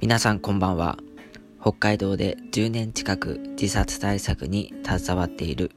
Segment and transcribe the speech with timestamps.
[0.00, 0.96] 皆さんこんばんは。
[1.60, 5.72] 北海道で10年近く自殺対策に携わっている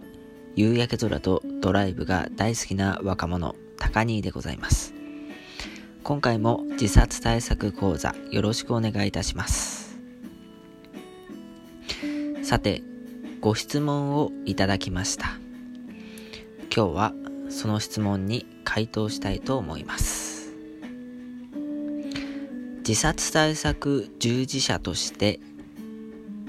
[0.55, 4.93] 夕焼け空とドライブが大好きな若者、高兄でございます。
[6.03, 9.97] 今回も自殺対策講座よろしくお願いいたします。
[12.43, 12.83] さて、
[13.39, 15.39] ご質問をいただきました。
[16.73, 17.13] 今日は
[17.49, 20.20] その質問に回答したいと思います。
[22.87, 25.39] 自殺対策従事者として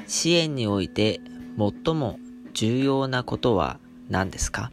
[0.06, 1.20] 支援において
[1.56, 2.18] 最も
[2.54, 3.78] 重要なことは
[4.08, 4.72] 何ですか？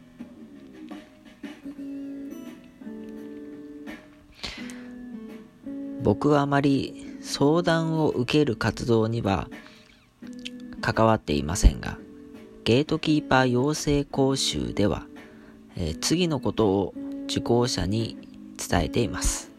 [6.02, 9.48] 僕はあまり相談を受ける活動には
[10.80, 11.98] 関わっていませんが
[12.64, 15.06] ゲートキーパー養成講習では、
[15.76, 18.16] えー、次のことを受講者に
[18.56, 19.49] 伝えています。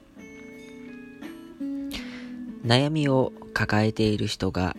[2.66, 4.76] 悩みを抱えている人が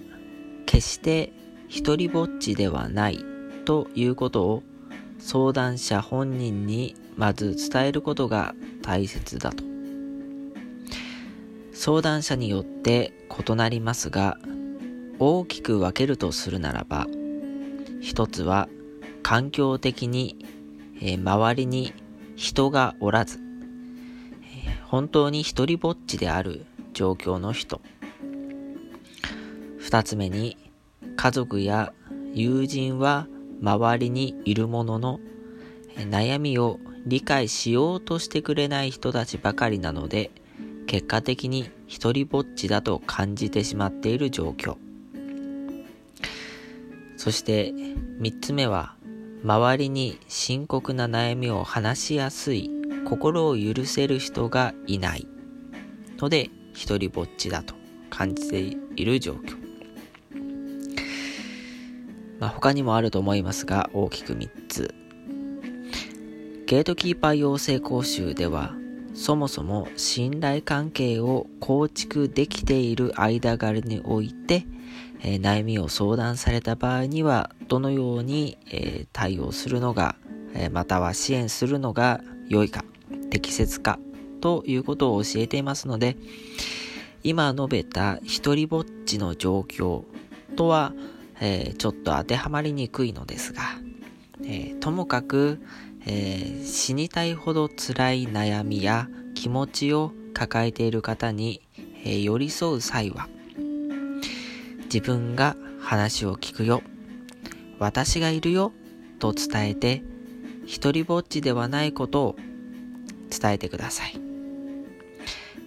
[0.66, 1.32] 決して
[1.68, 3.18] 一りぼっちではない
[3.64, 4.62] ということを
[5.18, 9.72] 相談者本人にまず伝えることが大切だと。
[11.72, 14.38] 相談者によって異なりますが
[15.18, 17.06] 大きく分けるとするならば
[18.00, 18.68] 一つは
[19.22, 20.46] 環境的に、
[21.00, 21.92] えー、周りに
[22.36, 23.40] 人がおらず、
[24.64, 27.80] えー、本当に一りぼっちである状況の人。
[29.78, 30.56] 二つ目に
[31.16, 31.92] 家族や
[32.34, 33.26] 友人は
[33.60, 35.20] 周りにいるものの
[35.96, 40.30] 悩みを理解しようとしてくれない人たちばかりなので
[40.86, 44.76] 結果的に一りぼっちだと感じてしまっている状況。
[47.16, 47.72] そして
[48.18, 48.96] 三つ目は
[49.44, 52.70] 周りに深刻な悩みを話しやすい
[53.04, 55.28] 心を許せる人がいない。
[56.18, 57.74] ので一りぼっちだと
[58.10, 59.56] 感じている状況。
[62.38, 64.94] まあ、他にもあると思いますが、大きく3つ。
[66.66, 68.74] ゲートキーパー養成講習では、
[69.14, 74.64] そもそも信頼関係を構築できている間柄において、
[75.20, 80.16] えー、悩みを相談された場合には、どのように、えー、対応するのが、
[80.54, 82.84] えー、または支援するのが良いか、
[83.30, 83.98] 適切か
[84.42, 86.16] ということを教えていますので、
[87.22, 90.02] 今述べた一人ぼっちの状況
[90.56, 90.92] とは、
[91.40, 93.62] えー、ちょっと当てはまりにくいのですが、
[94.42, 95.60] えー、ともかく、
[96.04, 101.62] えー、死にたいほど辛い悩みや気持ちを抱えている方に、
[102.04, 103.28] え寄り添う際は、
[104.86, 106.82] 自分が話を聞くよ、
[107.78, 108.72] 私がいるよ
[109.20, 110.02] と伝えて、
[110.66, 112.36] 一人ぼっちではないことを
[113.30, 114.31] 伝えてください。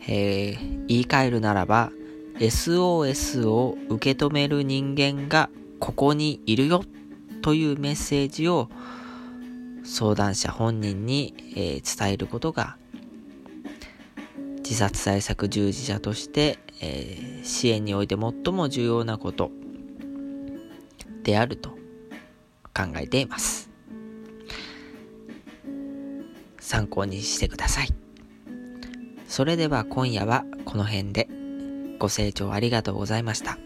[0.07, 1.91] えー、言い換えるならば、
[2.39, 5.49] SOS を受け止める人間が
[5.79, 6.83] ここにいるよ
[7.41, 8.69] というメッセージを
[9.83, 12.77] 相談者本人に、えー、伝えることが
[14.57, 19.51] 自殺対策従事者として、えー、支援において最も重要なこと
[21.23, 21.69] であると
[22.73, 23.69] 考えています。
[26.59, 28.04] 参考にしてください。
[29.27, 31.27] それでは今夜はこの辺で
[31.99, 33.57] ご清聴ありがとうございました。